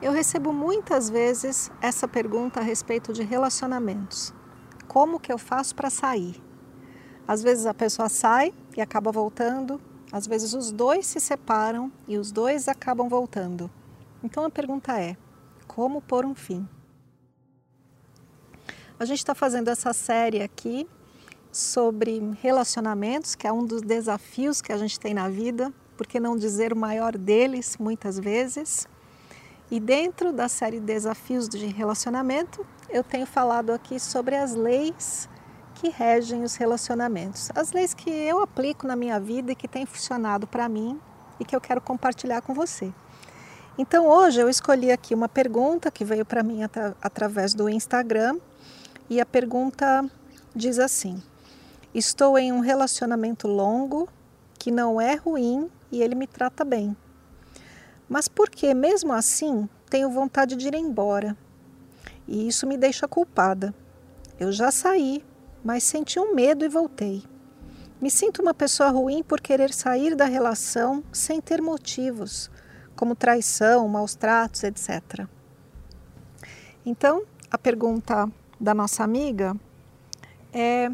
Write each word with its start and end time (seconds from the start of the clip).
Eu 0.00 0.12
recebo 0.12 0.52
muitas 0.52 1.08
vezes 1.08 1.70
essa 1.80 2.06
pergunta 2.06 2.60
a 2.60 2.62
respeito 2.62 3.14
de 3.14 3.22
relacionamentos. 3.22 4.32
Como 4.86 5.18
que 5.18 5.32
eu 5.32 5.38
faço 5.38 5.74
para 5.74 5.88
sair? 5.88 6.42
Às 7.26 7.42
vezes 7.42 7.64
a 7.64 7.72
pessoa 7.72 8.08
sai 8.10 8.52
e 8.76 8.80
acaba 8.80 9.10
voltando, 9.10 9.80
às 10.12 10.26
vezes 10.26 10.52
os 10.52 10.70
dois 10.70 11.06
se 11.06 11.18
separam 11.18 11.90
e 12.06 12.18
os 12.18 12.30
dois 12.30 12.68
acabam 12.68 13.08
voltando. 13.08 13.70
Então 14.22 14.44
a 14.44 14.50
pergunta 14.50 15.00
é: 15.00 15.16
como 15.66 16.02
pôr 16.02 16.26
um 16.26 16.34
fim? 16.34 16.68
A 18.98 19.04
gente 19.06 19.18
está 19.18 19.34
fazendo 19.34 19.68
essa 19.68 19.92
série 19.94 20.42
aqui 20.42 20.86
sobre 21.50 22.20
relacionamentos, 22.42 23.34
que 23.34 23.46
é 23.46 23.52
um 23.52 23.64
dos 23.64 23.80
desafios 23.80 24.60
que 24.60 24.72
a 24.72 24.76
gente 24.76 25.00
tem 25.00 25.14
na 25.14 25.28
vida, 25.28 25.72
por 25.96 26.06
que 26.06 26.20
não 26.20 26.36
dizer 26.36 26.72
o 26.72 26.76
maior 26.76 27.16
deles 27.16 27.78
muitas 27.78 28.18
vezes. 28.18 28.86
E 29.68 29.80
dentro 29.80 30.32
da 30.32 30.48
série 30.48 30.78
Desafios 30.78 31.48
de 31.48 31.66
Relacionamento, 31.66 32.64
eu 32.88 33.02
tenho 33.02 33.26
falado 33.26 33.72
aqui 33.72 33.98
sobre 33.98 34.36
as 34.36 34.54
leis 34.54 35.28
que 35.74 35.88
regem 35.88 36.44
os 36.44 36.54
relacionamentos, 36.54 37.50
as 37.52 37.72
leis 37.72 37.92
que 37.92 38.08
eu 38.08 38.40
aplico 38.40 38.86
na 38.86 38.94
minha 38.94 39.18
vida 39.18 39.50
e 39.50 39.56
que 39.56 39.66
têm 39.66 39.84
funcionado 39.84 40.46
para 40.46 40.68
mim 40.68 41.00
e 41.40 41.44
que 41.44 41.54
eu 41.54 41.60
quero 41.60 41.80
compartilhar 41.80 42.42
com 42.42 42.54
você. 42.54 42.92
Então 43.76 44.06
hoje 44.06 44.40
eu 44.40 44.48
escolhi 44.48 44.92
aqui 44.92 45.14
uma 45.14 45.28
pergunta 45.28 45.90
que 45.90 46.04
veio 46.04 46.24
para 46.24 46.44
mim 46.44 46.62
atra 46.62 46.96
através 47.02 47.52
do 47.52 47.68
Instagram 47.68 48.38
e 49.10 49.20
a 49.20 49.26
pergunta 49.26 50.08
diz 50.54 50.78
assim: 50.78 51.20
Estou 51.92 52.38
em 52.38 52.52
um 52.52 52.60
relacionamento 52.60 53.48
longo 53.48 54.08
que 54.58 54.70
não 54.70 55.00
é 55.00 55.16
ruim 55.16 55.68
e 55.90 56.00
ele 56.00 56.14
me 56.14 56.28
trata 56.28 56.64
bem 56.64 56.96
mas 58.08 58.28
porque, 58.28 58.72
mesmo 58.74 59.12
assim, 59.12 59.68
tenho 59.90 60.10
vontade 60.10 60.56
de 60.56 60.68
ir 60.68 60.74
embora. 60.74 61.36
E 62.26 62.46
isso 62.46 62.66
me 62.66 62.76
deixa 62.76 63.08
culpada. 63.08 63.74
Eu 64.38 64.52
já 64.52 64.70
saí, 64.70 65.24
mas 65.64 65.84
senti 65.84 66.18
um 66.18 66.34
medo 66.34 66.64
e 66.64 66.68
voltei. 66.68 67.24
Me 68.00 68.10
sinto 68.10 68.42
uma 68.42 68.52
pessoa 68.52 68.90
ruim 68.90 69.22
por 69.22 69.40
querer 69.40 69.72
sair 69.72 70.14
da 70.14 70.26
relação 70.26 71.02
sem 71.10 71.40
ter 71.40 71.62
motivos, 71.62 72.50
como 72.94 73.14
traição, 73.14 73.88
maus 73.88 74.14
tratos, 74.14 74.62
etc. 74.64 75.26
Então, 76.84 77.24
a 77.50 77.56
pergunta 77.56 78.30
da 78.60 78.74
nossa 78.74 79.02
amiga 79.02 79.56
é 80.52 80.90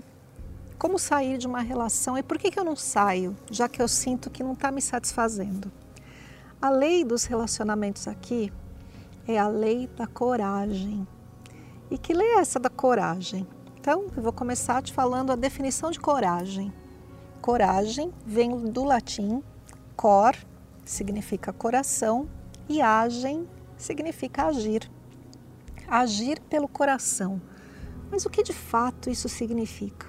como 0.79 0.99
sair 0.99 1.39
de 1.39 1.47
uma 1.47 1.61
relação 1.61 2.17
e 2.17 2.23
por 2.23 2.39
que, 2.39 2.51
que 2.51 2.59
eu 2.59 2.65
não 2.65 2.77
saio, 2.77 3.37
já 3.51 3.69
que 3.69 3.83
eu 3.83 3.89
sinto 3.89 4.31
que 4.31 4.43
não 4.43 4.53
está 4.53 4.71
me 4.71 4.81
satisfazendo. 4.81 5.71
A 6.63 6.71
lei 6.71 7.05
dos 7.05 7.25
relacionamentos 7.25 8.07
aqui 8.07 8.53
é 9.27 9.37
a 9.37 9.49
lei 9.49 9.89
da 9.97 10.07
coragem. 10.07 11.05
E 11.91 11.99
que 11.99 12.15
lei 12.15 12.35
é 12.35 12.39
essa 12.39 12.61
da 12.61 12.71
coragem? 12.71 13.45
Então, 13.81 14.07
eu 14.17 14.23
vou 14.23 14.33
começar 14.33 14.81
te 14.81 14.93
falando 14.93 15.33
a 15.33 15.35
definição 15.35 15.91
de 15.91 15.99
coragem. 15.99 16.73
Coragem 17.41 18.15
vem 18.25 18.71
do 18.71 18.85
latim 18.85 19.43
cor, 19.97 20.37
significa 20.85 21.53
coração, 21.53 22.29
e 22.69 22.81
agem 22.81 23.49
significa 23.77 24.45
agir. 24.45 24.89
Agir 25.89 26.39
pelo 26.43 26.69
coração. 26.69 27.43
Mas 28.09 28.25
o 28.25 28.31
que 28.31 28.41
de 28.41 28.53
fato 28.53 29.11
isso 29.11 29.29
significa? 29.29 30.07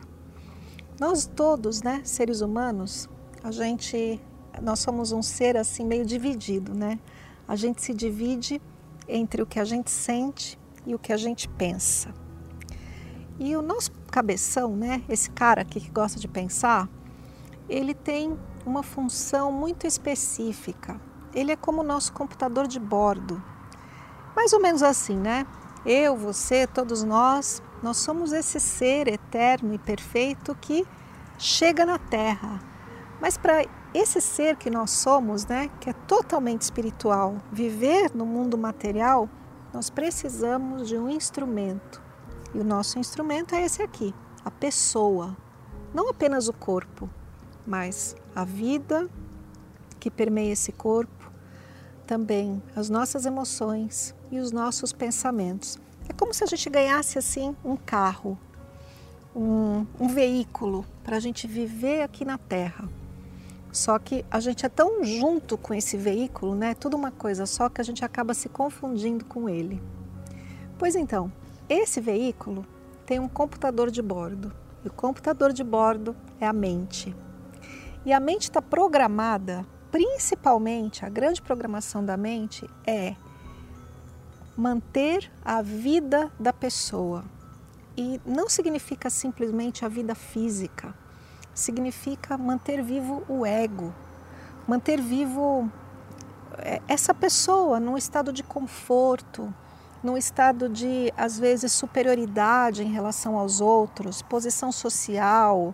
Nós 0.99 1.25
todos, 1.25 1.81
né, 1.81 2.01
seres 2.05 2.41
humanos, 2.41 3.09
a 3.43 3.49
gente 3.49 4.21
nós 4.61 4.79
somos 4.79 5.11
um 5.11 5.21
ser 5.21 5.57
assim 5.57 5.85
meio 5.85 6.05
dividido, 6.05 6.73
né? 6.73 6.99
A 7.47 7.55
gente 7.55 7.81
se 7.81 7.93
divide 7.93 8.61
entre 9.07 9.41
o 9.41 9.45
que 9.45 9.59
a 9.59 9.65
gente 9.65 9.91
sente 9.91 10.59
e 10.85 10.95
o 10.95 10.99
que 10.99 11.11
a 11.11 11.17
gente 11.17 11.47
pensa. 11.49 12.13
E 13.39 13.55
o 13.55 13.61
nosso 13.61 13.91
cabeção, 14.11 14.75
né, 14.75 15.03
esse 15.09 15.29
cara 15.31 15.61
aqui 15.61 15.79
que 15.79 15.89
gosta 15.89 16.19
de 16.19 16.27
pensar, 16.27 16.87
ele 17.67 17.93
tem 17.93 18.37
uma 18.65 18.83
função 18.83 19.51
muito 19.51 19.87
específica. 19.87 20.99
Ele 21.33 21.51
é 21.51 21.55
como 21.55 21.81
o 21.81 21.83
nosso 21.83 22.13
computador 22.13 22.67
de 22.67 22.79
bordo. 22.79 23.43
Mais 24.35 24.53
ou 24.53 24.61
menos 24.61 24.83
assim, 24.83 25.17
né? 25.17 25.47
Eu, 25.85 26.15
você, 26.15 26.67
todos 26.67 27.03
nós, 27.03 27.61
nós 27.81 27.97
somos 27.97 28.31
esse 28.31 28.59
ser 28.59 29.07
eterno 29.07 29.73
e 29.73 29.77
perfeito 29.77 30.55
que 30.55 30.85
chega 31.37 31.85
na 31.85 31.97
Terra. 31.97 32.59
Mas 33.19 33.37
para 33.37 33.65
esse 33.93 34.19
ser 34.19 34.55
que 34.55 34.69
nós 34.69 34.89
somos, 34.91 35.45
né, 35.45 35.69
que 35.79 35.89
é 35.89 35.93
totalmente 35.93 36.61
espiritual, 36.61 37.35
viver 37.51 38.11
no 38.15 38.25
mundo 38.25 38.57
material, 38.57 39.29
nós 39.73 39.89
precisamos 39.89 40.87
de 40.87 40.97
um 40.97 41.09
instrumento. 41.09 42.01
E 42.53 42.59
o 42.59 42.63
nosso 42.63 42.99
instrumento 42.99 43.53
é 43.55 43.63
esse 43.63 43.81
aqui, 43.81 44.13
a 44.43 44.49
pessoa. 44.49 45.35
Não 45.93 46.09
apenas 46.09 46.47
o 46.47 46.53
corpo, 46.53 47.09
mas 47.65 48.15
a 48.35 48.43
vida 48.43 49.09
que 49.99 50.09
permeia 50.09 50.53
esse 50.53 50.71
corpo, 50.71 51.31
também 52.05 52.61
as 52.75 52.89
nossas 52.89 53.25
emoções 53.25 54.13
e 54.31 54.39
os 54.39 54.51
nossos 54.51 54.91
pensamentos. 54.91 55.79
É 56.09 56.13
como 56.13 56.33
se 56.33 56.43
a 56.43 56.47
gente 56.47 56.69
ganhasse 56.69 57.17
assim 57.17 57.55
um 57.63 57.75
carro, 57.75 58.37
um, 59.35 59.85
um 59.99 60.07
veículo 60.07 60.85
para 61.03 61.17
a 61.17 61.19
gente 61.19 61.47
viver 61.47 62.01
aqui 62.01 62.25
na 62.25 62.37
Terra. 62.37 62.87
Só 63.73 63.97
que 63.97 64.23
a 64.29 64.39
gente 64.39 64.67
é 64.67 64.69
tão 64.69 65.03
junto 65.03 65.57
com 65.57 65.73
esse 65.73 65.97
veículo, 65.97 66.53
né? 66.53 66.75
Tudo 66.75 66.95
uma 66.95 67.09
coisa 67.09 67.47
só 67.47 67.67
que 67.69 67.81
a 67.81 67.83
gente 67.83 68.05
acaba 68.05 68.35
se 68.35 68.47
confundindo 68.47 69.25
com 69.25 69.49
ele. 69.49 69.81
Pois 70.77 70.95
então, 70.95 71.33
esse 71.67 71.99
veículo 71.99 72.67
tem 73.03 73.19
um 73.19 73.27
computador 73.27 73.89
de 73.89 73.99
bordo. 73.99 74.53
E 74.85 74.87
o 74.87 74.93
computador 74.93 75.51
de 75.51 75.63
bordo 75.63 76.15
é 76.39 76.45
a 76.45 76.53
mente. 76.53 77.15
E 78.05 78.13
a 78.13 78.19
mente 78.19 78.43
está 78.43 78.61
programada, 78.61 79.65
principalmente, 79.91 81.03
a 81.03 81.09
grande 81.09 81.41
programação 81.41 82.05
da 82.05 82.15
mente 82.15 82.69
é 82.85 83.15
manter 84.55 85.31
a 85.43 85.63
vida 85.63 86.31
da 86.39 86.53
pessoa. 86.53 87.25
E 87.97 88.21
não 88.23 88.47
significa 88.47 89.09
simplesmente 89.09 89.83
a 89.83 89.87
vida 89.87 90.13
física 90.13 90.93
significa 91.53 92.37
manter 92.37 92.81
vivo 92.81 93.23
o 93.27 93.45
ego, 93.45 93.93
manter 94.67 94.99
vivo 94.99 95.71
é, 96.57 96.81
essa 96.87 97.13
pessoa 97.13 97.79
num 97.79 97.97
estado 97.97 98.31
de 98.31 98.43
conforto, 98.43 99.53
num 100.03 100.17
estado 100.17 100.67
de, 100.67 101.13
às 101.15 101.39
vezes, 101.39 101.71
superioridade 101.71 102.83
em 102.83 102.91
relação 102.91 103.37
aos 103.37 103.61
outros, 103.61 104.21
posição 104.21 104.71
social, 104.71 105.73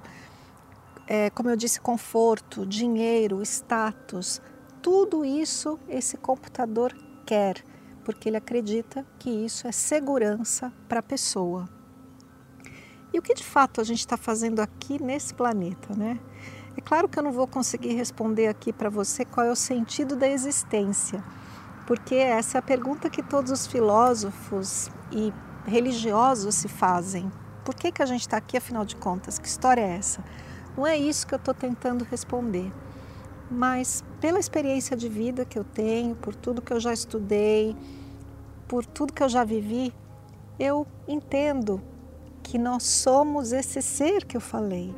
é, 1.07 1.29
como 1.31 1.49
eu 1.49 1.55
disse, 1.55 1.81
conforto, 1.81 2.65
dinheiro, 2.65 3.41
status, 3.41 4.39
tudo 4.81 5.25
isso 5.25 5.79
esse 5.89 6.15
computador 6.17 6.95
quer, 7.25 7.63
porque 8.05 8.29
ele 8.29 8.37
acredita 8.37 9.05
que 9.17 9.29
isso 9.29 9.67
é 9.67 9.71
segurança 9.71 10.71
para 10.87 10.99
a 10.99 11.03
pessoa. 11.03 11.78
E 13.13 13.19
o 13.19 13.21
que 13.21 13.33
de 13.33 13.43
fato 13.43 13.81
a 13.81 13.83
gente 13.83 13.99
está 13.99 14.15
fazendo 14.15 14.59
aqui 14.59 15.01
nesse 15.01 15.33
planeta, 15.33 15.95
né? 15.95 16.19
É 16.77 16.81
claro 16.81 17.09
que 17.09 17.17
eu 17.17 17.23
não 17.23 17.31
vou 17.31 17.47
conseguir 17.47 17.93
responder 17.93 18.47
aqui 18.47 18.71
para 18.71 18.89
você 18.89 19.25
qual 19.25 19.45
é 19.45 19.51
o 19.51 19.55
sentido 19.55 20.15
da 20.15 20.27
existência, 20.27 21.23
porque 21.87 22.15
essa 22.15 22.57
é 22.57 22.59
a 22.59 22.61
pergunta 22.61 23.09
que 23.09 23.23
todos 23.23 23.51
os 23.51 23.67
filósofos 23.67 24.89
e 25.11 25.33
religiosos 25.65 26.55
se 26.55 26.67
fazem. 26.67 27.31
Por 27.65 27.75
que, 27.75 27.91
que 27.91 28.01
a 28.01 28.05
gente 28.05 28.21
está 28.21 28.37
aqui, 28.37 28.57
afinal 28.57 28.85
de 28.85 28.95
contas? 28.95 29.37
Que 29.37 29.47
história 29.47 29.81
é 29.81 29.97
essa? 29.97 30.23
Não 30.77 30.85
é 30.85 30.95
isso 30.95 31.27
que 31.27 31.33
eu 31.33 31.37
estou 31.37 31.53
tentando 31.53 32.05
responder, 32.05 32.71
mas 33.51 34.03
pela 34.21 34.39
experiência 34.39 34.95
de 34.95 35.09
vida 35.09 35.43
que 35.43 35.57
eu 35.57 35.63
tenho, 35.63 36.15
por 36.15 36.35
tudo 36.35 36.61
que 36.61 36.71
eu 36.71 36.79
já 36.79 36.93
estudei, 36.93 37.75
por 38.67 38.85
tudo 38.85 39.11
que 39.11 39.23
eu 39.23 39.29
já 39.29 39.43
vivi, 39.43 39.93
eu 40.59 40.85
entendo 41.07 41.81
que 42.49 42.57
nós 42.57 42.81
somos 42.81 43.51
esse 43.51 43.79
ser 43.79 44.25
que 44.25 44.35
eu 44.35 44.41
falei, 44.41 44.95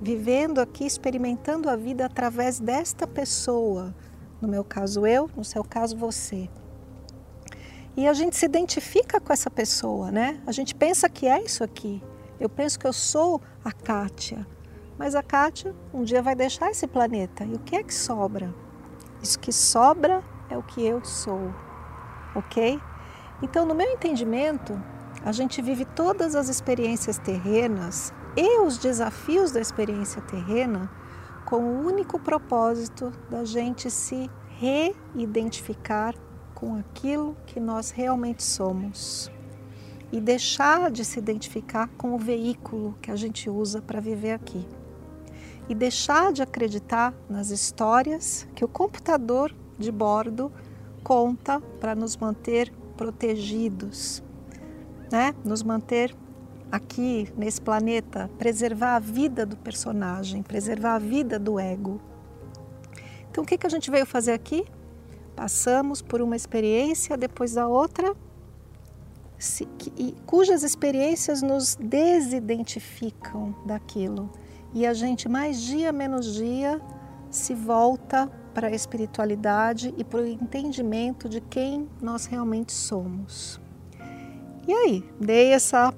vivendo 0.00 0.60
aqui, 0.60 0.86
experimentando 0.86 1.68
a 1.68 1.74
vida 1.74 2.06
através 2.06 2.60
desta 2.60 3.08
pessoa, 3.08 3.92
no 4.40 4.46
meu 4.46 4.62
caso 4.62 5.04
eu, 5.04 5.28
no 5.36 5.42
seu 5.42 5.64
caso 5.64 5.96
você. 5.96 6.48
E 7.96 8.06
a 8.06 8.12
gente 8.12 8.36
se 8.36 8.46
identifica 8.46 9.18
com 9.18 9.32
essa 9.32 9.50
pessoa, 9.50 10.12
né? 10.12 10.40
A 10.46 10.52
gente 10.52 10.76
pensa 10.76 11.08
que 11.08 11.26
é 11.26 11.42
isso 11.42 11.64
aqui. 11.64 12.00
Eu 12.38 12.48
penso 12.48 12.78
que 12.78 12.86
eu 12.86 12.92
sou 12.92 13.42
a 13.64 13.72
Kátia. 13.72 14.46
Mas 14.96 15.16
a 15.16 15.24
Kátia 15.24 15.74
um 15.92 16.04
dia 16.04 16.22
vai 16.22 16.36
deixar 16.36 16.70
esse 16.70 16.86
planeta. 16.86 17.42
E 17.42 17.54
o 17.54 17.58
que 17.58 17.74
é 17.74 17.82
que 17.82 17.92
sobra? 17.92 18.54
Isso 19.20 19.40
que 19.40 19.52
sobra 19.52 20.22
é 20.48 20.56
o 20.56 20.62
que 20.62 20.86
eu 20.86 21.04
sou. 21.04 21.52
Ok? 22.36 22.80
Então, 23.42 23.66
no 23.66 23.74
meu 23.74 23.90
entendimento, 23.90 24.80
a 25.24 25.32
gente 25.32 25.62
vive 25.62 25.84
todas 25.84 26.34
as 26.34 26.48
experiências 26.48 27.18
terrenas 27.18 28.12
e 28.36 28.60
os 28.60 28.78
desafios 28.78 29.52
da 29.52 29.60
experiência 29.60 30.20
terrena 30.22 30.90
com 31.44 31.62
o 31.62 31.86
único 31.86 32.18
propósito 32.18 33.12
da 33.30 33.44
gente 33.44 33.90
se 33.90 34.30
reidentificar 34.58 36.14
com 36.54 36.76
aquilo 36.76 37.36
que 37.46 37.60
nós 37.60 37.90
realmente 37.90 38.42
somos 38.42 39.30
e 40.12 40.20
deixar 40.20 40.90
de 40.90 41.04
se 41.04 41.18
identificar 41.18 41.88
com 41.96 42.14
o 42.14 42.18
veículo 42.18 42.96
que 43.00 43.10
a 43.10 43.16
gente 43.16 43.48
usa 43.48 43.80
para 43.80 43.98
viver 43.98 44.32
aqui. 44.32 44.66
E 45.68 45.74
deixar 45.74 46.32
de 46.32 46.42
acreditar 46.42 47.14
nas 47.30 47.50
histórias 47.50 48.46
que 48.54 48.64
o 48.64 48.68
computador 48.68 49.54
de 49.78 49.90
bordo 49.90 50.52
conta 51.02 51.60
para 51.80 51.94
nos 51.94 52.16
manter 52.16 52.70
protegidos, 52.96 54.22
né? 55.12 55.34
Nos 55.44 55.62
manter 55.62 56.16
aqui 56.70 57.28
nesse 57.36 57.60
planeta, 57.60 58.30
preservar 58.38 58.96
a 58.96 58.98
vida 58.98 59.44
do 59.44 59.56
personagem, 59.56 60.42
preservar 60.42 60.94
a 60.94 60.98
vida 60.98 61.38
do 61.38 61.60
ego. 61.60 62.00
Então, 63.30 63.44
o 63.44 63.46
que, 63.46 63.58
que 63.58 63.66
a 63.66 63.70
gente 63.70 63.90
veio 63.90 64.06
fazer 64.06 64.32
aqui? 64.32 64.64
Passamos 65.36 66.00
por 66.00 66.22
uma 66.22 66.34
experiência 66.34 67.16
depois 67.16 67.52
da 67.52 67.68
outra, 67.68 68.16
se, 69.38 69.66
que, 69.78 70.14
cujas 70.24 70.62
experiências 70.62 71.42
nos 71.42 71.76
desidentificam 71.76 73.54
daquilo. 73.66 74.30
E 74.72 74.86
a 74.86 74.94
gente, 74.94 75.28
mais 75.28 75.60
dia 75.60 75.92
menos 75.92 76.34
dia, 76.34 76.80
se 77.30 77.54
volta 77.54 78.30
para 78.54 78.68
a 78.68 78.70
espiritualidade 78.70 79.94
e 79.96 80.04
para 80.04 80.20
o 80.20 80.26
entendimento 80.26 81.28
de 81.28 81.40
quem 81.40 81.88
nós 82.00 82.26
realmente 82.26 82.72
somos. 82.72 83.60
E 84.66 84.72
aí, 84.72 85.04
dei 85.20 85.52
essa, 85.52 85.92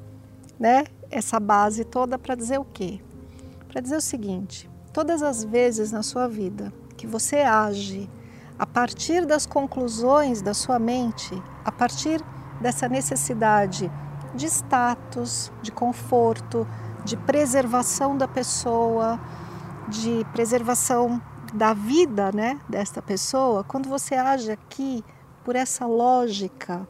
né, 0.58 0.84
essa 1.10 1.38
base 1.38 1.84
toda 1.84 2.18
para 2.18 2.34
dizer 2.34 2.58
o 2.58 2.64
quê? 2.64 3.00
Para 3.68 3.80
dizer 3.80 3.96
o 3.96 4.00
seguinte: 4.00 4.70
todas 4.92 5.22
as 5.22 5.44
vezes 5.44 5.92
na 5.92 6.02
sua 6.02 6.26
vida 6.28 6.72
que 6.96 7.06
você 7.06 7.40
age 7.40 8.08
a 8.58 8.64
partir 8.64 9.26
das 9.26 9.44
conclusões 9.44 10.40
da 10.40 10.54
sua 10.54 10.78
mente, 10.78 11.30
a 11.64 11.72
partir 11.72 12.22
dessa 12.60 12.88
necessidade 12.88 13.90
de 14.34 14.46
status, 14.46 15.52
de 15.60 15.70
conforto, 15.70 16.66
de 17.04 17.16
preservação 17.16 18.16
da 18.16 18.26
pessoa, 18.26 19.20
de 19.88 20.24
preservação 20.32 21.20
da 21.52 21.74
vida 21.74 22.32
né, 22.32 22.58
desta 22.68 23.02
pessoa, 23.02 23.62
quando 23.62 23.88
você 23.88 24.14
age 24.14 24.50
aqui 24.50 25.04
por 25.44 25.54
essa 25.54 25.86
lógica, 25.86 26.88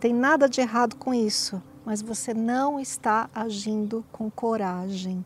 tem 0.00 0.12
nada 0.12 0.48
de 0.48 0.60
errado 0.60 0.96
com 0.96 1.12
isso, 1.12 1.62
mas 1.84 2.00
você 2.00 2.32
não 2.32 2.78
está 2.78 3.28
agindo 3.34 4.04
com 4.12 4.30
coragem. 4.30 5.24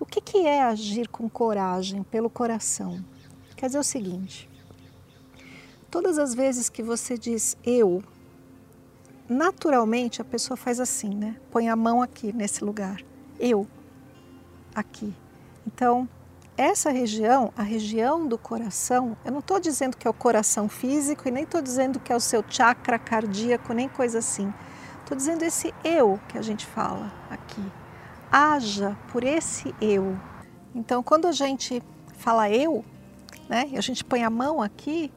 O 0.00 0.04
que, 0.04 0.20
que 0.20 0.46
é 0.46 0.62
agir 0.62 1.08
com 1.08 1.28
coragem 1.28 2.02
pelo 2.02 2.28
coração? 2.28 3.04
Quer 3.56 3.66
dizer 3.66 3.78
o 3.78 3.84
seguinte: 3.84 4.50
todas 5.90 6.18
as 6.18 6.34
vezes 6.34 6.68
que 6.68 6.82
você 6.82 7.16
diz 7.16 7.56
eu, 7.64 8.02
naturalmente 9.28 10.20
a 10.20 10.24
pessoa 10.24 10.56
faz 10.56 10.80
assim, 10.80 11.14
né? 11.14 11.36
Põe 11.50 11.68
a 11.68 11.76
mão 11.76 12.02
aqui 12.02 12.32
nesse 12.32 12.64
lugar. 12.64 13.04
Eu, 13.38 13.68
aqui. 14.74 15.14
Então, 15.66 16.08
essa 16.56 16.90
região, 16.90 17.52
a 17.56 17.62
região 17.62 18.26
do 18.26 18.36
coração, 18.36 19.16
eu 19.24 19.32
não 19.32 19.38
estou 19.38 19.58
dizendo 19.58 19.96
que 19.96 20.06
é 20.06 20.10
o 20.10 20.14
coração 20.14 20.68
físico 20.68 21.26
e 21.26 21.30
nem 21.30 21.44
estou 21.44 21.62
dizendo 21.62 21.98
que 21.98 22.12
é 22.12 22.16
o 22.16 22.20
seu 22.20 22.44
chakra 22.46 22.98
cardíaco, 22.98 23.72
nem 23.72 23.88
coisa 23.88 24.18
assim. 24.18 24.52
Estou 25.00 25.16
dizendo 25.16 25.42
esse 25.42 25.74
eu 25.82 26.20
que 26.28 26.38
a 26.38 26.42
gente 26.42 26.66
fala 26.66 27.12
aqui. 27.30 27.62
Haja 28.30 28.96
por 29.10 29.24
esse 29.24 29.74
eu. 29.80 30.18
Então, 30.74 31.02
quando 31.02 31.26
a 31.26 31.32
gente 31.32 31.82
fala 32.16 32.50
eu, 32.50 32.84
né, 33.48 33.66
e 33.70 33.76
a 33.76 33.80
gente 33.80 34.04
põe 34.04 34.22
a 34.22 34.30
mão 34.30 34.62
aqui, 34.62 35.12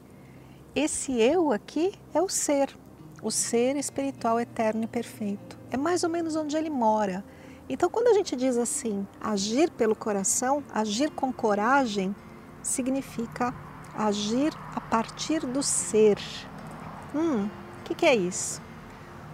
esse 0.74 1.18
eu 1.18 1.52
aqui 1.52 1.94
é 2.12 2.20
o 2.20 2.28
ser, 2.28 2.76
o 3.22 3.30
ser 3.30 3.76
espiritual 3.76 4.38
eterno 4.40 4.84
e 4.84 4.86
perfeito. 4.86 5.58
É 5.70 5.76
mais 5.76 6.04
ou 6.04 6.10
menos 6.10 6.36
onde 6.36 6.56
ele 6.56 6.68
mora. 6.68 7.24
Então, 7.68 7.90
quando 7.90 8.08
a 8.08 8.14
gente 8.14 8.36
diz 8.36 8.56
assim, 8.56 9.06
agir 9.20 9.70
pelo 9.70 9.96
coração, 9.96 10.62
agir 10.72 11.10
com 11.10 11.32
coragem, 11.32 12.14
significa 12.62 13.52
agir 13.96 14.52
a 14.74 14.80
partir 14.80 15.40
do 15.40 15.62
ser. 15.62 16.18
Hum, 17.14 17.46
o 17.80 17.82
que, 17.84 17.94
que 17.94 18.06
é 18.06 18.14
isso? 18.14 18.62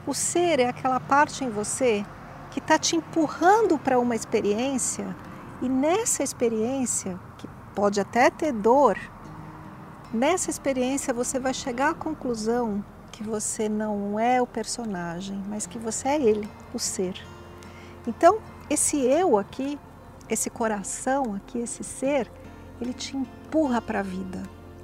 O 0.07 0.15
ser 0.15 0.61
é 0.61 0.69
aquela 0.69 0.99
parte 0.99 1.45
em 1.45 1.51
você 1.51 2.05
que 2.51 2.59
está 2.59 2.79
te 2.79 2.97
empurrando 2.97 3.79
para 3.79 3.99
uma 3.99 4.17
experiência 4.17 5.15
e 5.61 5.69
nessa 5.69 6.23
experiência, 6.23 7.21
que 7.39 7.47
pode 7.75 8.01
até 8.01 8.31
ter 8.31 8.53
dor, 8.53 8.99
nessa 10.13 10.51
experiência 10.51 11.15
você 11.15 11.39
vai 11.39 11.55
chegar 11.55 11.91
à 11.91 11.95
conclusão 11.95 12.85
que 13.11 13.23
você 13.23 13.69
não 13.69 14.19
é 14.19 14.41
o 14.41 14.47
personagem, 14.47 15.41
mas 15.49 15.67
que 15.67 15.79
você 15.79 16.09
é 16.09 16.21
ele, 16.21 16.49
o 16.75 16.79
ser. 16.79 17.15
Então, 18.07 18.41
esse 18.69 18.97
eu 18.97 19.39
aqui, 19.39 19.79
esse 20.29 20.51
coração 20.51 21.35
aqui, 21.35 21.59
esse 21.59 21.85
ser, 21.85 22.31
ele 22.81 22.93
te 22.93 23.17
empurra 23.17 23.81
para 23.81 24.01
a 24.01 24.03
vida, 24.03 24.43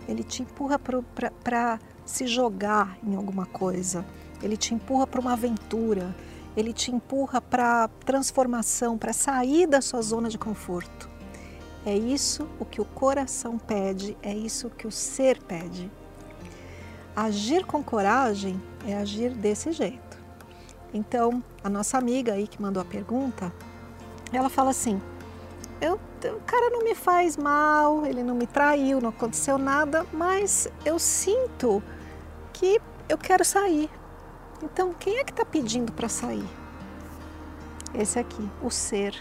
ele 0.08 0.22
te 0.22 0.42
empurra 0.42 0.78
para 0.78 1.78
se 2.04 2.26
jogar 2.26 2.96
em 3.02 3.14
alguma 3.16 3.46
coisa, 3.46 4.04
ele 4.42 4.56
te 4.56 4.74
empurra 4.74 5.06
para 5.06 5.20
uma 5.20 5.32
aventura, 5.32 6.14
ele 6.56 6.72
te 6.72 6.90
empurra 6.90 7.40
para 7.40 7.88
transformação, 8.04 8.96
para 8.96 9.12
sair 9.12 9.66
da 9.66 9.80
sua 9.80 10.00
zona 10.02 10.28
de 10.28 10.38
conforto. 10.38 11.08
É 11.84 11.96
isso 11.96 12.48
o 12.60 12.64
que 12.64 12.80
o 12.80 12.84
coração 12.84 13.58
pede, 13.58 14.16
é 14.22 14.34
isso 14.34 14.70
que 14.70 14.86
o 14.86 14.90
ser 14.90 15.42
pede. 15.42 15.90
Agir 17.16 17.64
com 17.64 17.82
coragem 17.82 18.60
é 18.86 18.96
agir 18.96 19.30
desse 19.30 19.72
jeito. 19.72 20.07
Então, 20.92 21.42
a 21.62 21.68
nossa 21.68 21.98
amiga 21.98 22.32
aí 22.32 22.46
que 22.46 22.60
mandou 22.60 22.80
a 22.80 22.84
pergunta, 22.84 23.52
ela 24.32 24.48
fala 24.48 24.70
assim: 24.70 25.00
eu, 25.80 25.94
o 25.94 26.40
cara 26.46 26.70
não 26.70 26.82
me 26.82 26.94
faz 26.94 27.36
mal, 27.36 28.04
ele 28.04 28.22
não 28.22 28.34
me 28.34 28.46
traiu, 28.46 29.00
não 29.00 29.10
aconteceu 29.10 29.58
nada, 29.58 30.06
mas 30.12 30.68
eu 30.84 30.98
sinto 30.98 31.82
que 32.52 32.80
eu 33.08 33.18
quero 33.18 33.44
sair. 33.44 33.90
Então, 34.62 34.92
quem 34.92 35.18
é 35.18 35.24
que 35.24 35.30
está 35.30 35.44
pedindo 35.44 35.92
para 35.92 36.08
sair? 36.08 36.48
Esse 37.94 38.18
aqui, 38.18 38.48
o 38.62 38.70
ser. 38.70 39.14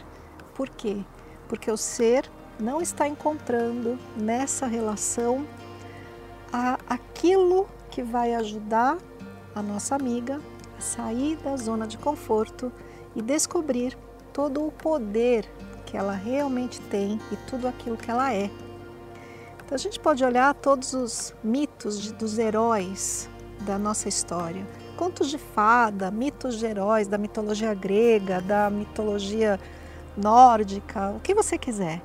Por 0.55 0.67
quê? 0.69 1.03
Porque 1.47 1.69
o 1.69 1.77
ser 1.77 2.29
não 2.59 2.81
está 2.81 3.07
encontrando 3.07 3.99
nessa 4.15 4.65
relação 4.65 5.45
a, 6.51 6.79
aquilo 6.89 7.67
que 7.91 8.01
vai 8.01 8.33
ajudar 8.33 8.97
a 9.53 9.61
nossa 9.61 9.95
amiga 9.95 10.41
sair 10.79 11.37
da 11.37 11.55
zona 11.57 11.87
de 11.87 11.97
conforto 11.97 12.71
e 13.15 13.21
descobrir 13.21 13.97
todo 14.33 14.65
o 14.65 14.71
poder 14.71 15.49
que 15.85 15.97
ela 15.97 16.13
realmente 16.13 16.79
tem 16.81 17.19
e 17.31 17.35
tudo 17.49 17.67
aquilo 17.67 17.97
que 17.97 18.11
ela 18.11 18.33
é. 18.33 18.51
Então 19.65 19.75
a 19.75 19.77
gente 19.77 19.99
pode 19.99 20.23
olhar 20.23 20.53
todos 20.53 20.93
os 20.93 21.33
mitos 21.43 21.99
de, 22.01 22.13
dos 22.13 22.37
heróis 22.37 23.29
da 23.61 23.77
nossa 23.77 24.07
história. 24.07 24.65
Contos 24.95 25.29
de 25.29 25.37
fada, 25.37 26.09
mitos 26.11 26.57
de 26.57 26.65
heróis 26.65 27.07
da 27.07 27.17
mitologia 27.17 27.73
grega, 27.73 28.41
da 28.41 28.69
mitologia 28.69 29.59
nórdica, 30.15 31.09
o 31.09 31.19
que 31.19 31.33
você 31.33 31.57
quiser. 31.57 32.01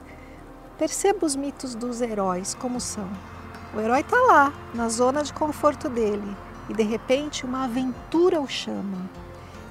Perceba 0.78 1.24
os 1.24 1.36
mitos 1.36 1.74
dos 1.74 2.00
heróis 2.00 2.54
como 2.54 2.80
são. 2.80 3.08
O 3.74 3.80
herói 3.80 4.00
está 4.00 4.16
lá, 4.16 4.52
na 4.74 4.88
zona 4.88 5.22
de 5.22 5.32
conforto 5.32 5.88
dele, 5.88 6.36
e 6.68 6.74
de 6.74 6.82
repente 6.82 7.44
uma 7.44 7.64
aventura 7.64 8.40
o 8.40 8.48
chama. 8.48 9.08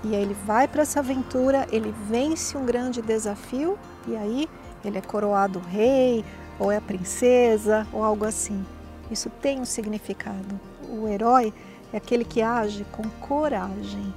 E 0.03 0.15
aí 0.15 0.21
ele 0.21 0.35
vai 0.45 0.67
para 0.67 0.81
essa 0.81 0.99
aventura, 0.99 1.67
ele 1.71 1.93
vence 2.07 2.57
um 2.57 2.65
grande 2.65 3.01
desafio 3.01 3.77
e 4.07 4.15
aí 4.15 4.49
ele 4.83 4.97
é 4.97 5.01
coroado 5.01 5.59
rei, 5.59 6.25
ou 6.59 6.71
é 6.71 6.77
a 6.77 6.81
princesa, 6.81 7.87
ou 7.93 8.03
algo 8.03 8.25
assim. 8.25 8.65
Isso 9.09 9.29
tem 9.29 9.59
um 9.59 9.65
significado. 9.65 10.59
O 10.89 11.07
herói 11.07 11.53
é 11.93 11.97
aquele 11.97 12.23
que 12.23 12.41
age 12.41 12.85
com 12.91 13.03
coragem, 13.19 14.13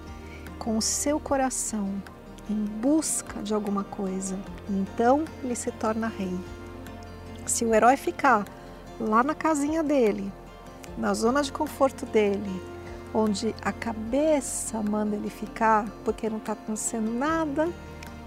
com 0.58 0.78
o 0.78 0.82
seu 0.82 1.18
coração, 1.18 1.90
em 2.48 2.64
busca 2.64 3.42
de 3.42 3.52
alguma 3.52 3.84
coisa. 3.84 4.38
Então 4.68 5.24
ele 5.42 5.54
se 5.54 5.70
torna 5.72 6.06
rei. 6.06 6.38
Se 7.46 7.64
o 7.64 7.74
herói 7.74 7.96
ficar 7.96 8.46
lá 9.00 9.22
na 9.22 9.34
casinha 9.34 9.82
dele, 9.82 10.32
na 10.96 11.14
zona 11.14 11.42
de 11.42 11.52
conforto 11.52 12.06
dele, 12.06 12.62
onde 13.12 13.54
a 13.62 13.72
cabeça 13.72 14.82
manda 14.82 15.16
ele 15.16 15.30
ficar 15.30 15.86
porque 16.04 16.28
não 16.28 16.38
está 16.38 16.52
acontecendo 16.52 17.10
nada, 17.12 17.68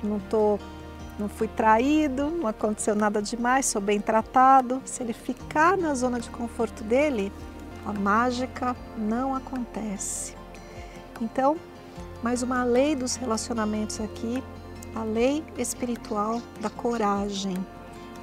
não 0.03 0.19
tô, 0.19 0.59
não 1.19 1.27
fui 1.27 1.47
traído, 1.47 2.29
não 2.29 2.47
aconteceu 2.47 2.95
nada 2.95 3.21
demais, 3.21 3.65
sou 3.65 3.81
bem 3.81 3.99
tratado. 3.99 4.81
Se 4.85 5.03
ele 5.03 5.13
ficar 5.13 5.77
na 5.77 5.93
zona 5.93 6.19
de 6.19 6.29
conforto 6.29 6.83
dele, 6.83 7.31
a 7.85 7.93
mágica 7.93 8.75
não 8.97 9.35
acontece. 9.35 10.35
Então, 11.21 11.57
mais 12.21 12.43
uma 12.43 12.63
lei 12.63 12.95
dos 12.95 13.15
relacionamentos 13.15 13.99
aqui, 13.99 14.43
a 14.95 15.03
lei 15.03 15.43
espiritual 15.57 16.41
da 16.59 16.69
coragem. 16.69 17.55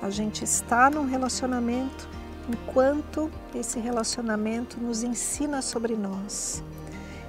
A 0.03 0.11
gente 0.11 0.45
está 0.45 0.91
num 0.91 1.07
relacionamento 1.07 2.09
enquanto 2.49 3.31
esse 3.55 3.79
relacionamento 3.79 4.81
nos 4.81 5.03
ensina 5.03 5.63
sobre 5.63 5.97
nós, 5.97 6.63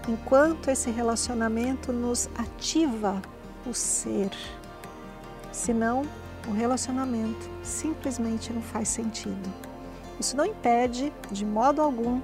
enquanto 0.07 0.69
esse 0.69 0.89
relacionamento 0.91 1.93
nos 1.93 2.29
ativa 2.37 3.21
o 3.65 3.73
ser. 3.73 4.31
Senão, 5.51 6.03
o 6.47 6.51
relacionamento 6.51 7.49
simplesmente 7.63 8.51
não 8.51 8.61
faz 8.61 8.89
sentido. 8.89 9.51
Isso 10.19 10.37
não 10.37 10.45
impede, 10.45 11.11
de 11.31 11.45
modo 11.45 11.81
algum, 11.81 12.21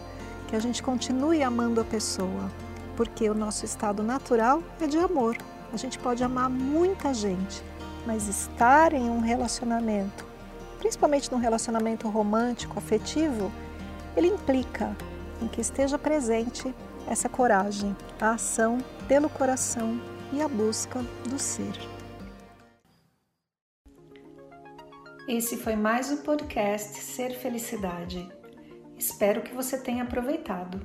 que 0.48 0.56
a 0.56 0.60
gente 0.60 0.84
continue 0.84 1.42
amando 1.42 1.82
a 1.82 1.84
pessoa, 1.84 2.52
porque 2.96 3.30
o 3.30 3.34
nosso 3.34 3.66
estado 3.66 4.04
natural 4.04 4.62
é 4.80 4.86
de 4.86 4.98
amor. 4.98 5.38
A 5.74 5.78
gente 5.78 5.98
pode 5.98 6.24
amar 6.24 6.50
muita 6.50 7.14
gente, 7.14 7.64
mas 8.06 8.28
estar 8.28 8.94
em 8.94 9.10
um 9.10 9.22
relacionamento 9.22 10.31
principalmente 10.82 11.32
num 11.32 11.38
relacionamento 11.38 12.10
romântico, 12.10 12.80
afetivo, 12.80 13.52
ele 14.18 14.28
implica 14.28 14.98
em 15.40 15.48
que 15.48 15.62
esteja 15.62 15.98
presente 15.98 16.74
essa 17.08 17.30
coragem, 17.30 17.96
a 18.20 18.32
ação 18.32 18.80
pelo 19.08 19.30
coração 19.30 20.02
e 20.34 20.42
a 20.42 20.48
busca 20.48 21.00
do 21.30 21.38
ser. 21.38 21.72
Esse 25.28 25.56
foi 25.56 25.76
mais 25.76 26.12
o 26.12 26.18
podcast 26.24 27.00
Ser 27.00 27.36
Felicidade. 27.36 28.28
Espero 28.98 29.44
que 29.44 29.54
você 29.54 29.78
tenha 29.78 30.02
aproveitado. 30.02 30.82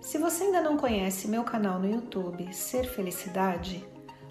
Se 0.00 0.18
você 0.18 0.44
ainda 0.44 0.60
não 0.60 0.76
conhece 0.76 1.28
meu 1.28 1.44
canal 1.44 1.78
no 1.78 1.88
YouTube 1.88 2.52
Ser 2.52 2.84
Felicidade, 2.84 3.86